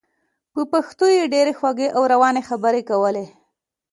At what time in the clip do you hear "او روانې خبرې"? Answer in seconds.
1.97-2.81